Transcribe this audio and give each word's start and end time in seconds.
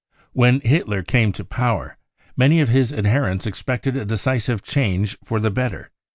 When 0.33 0.61
Hitler 0.61 1.03
came 1.03 1.31
to 1.33 1.45
power, 1.45 1.95
many 2.35 2.59
of; 2.59 2.69
his 2.69 2.91
adherents 2.91 3.45
expected 3.45 3.95
a 3.95 4.03
decisive 4.03 4.63
change 4.63 5.15
for 5.23 5.39
the 5.39 5.51
better. 5.51 5.91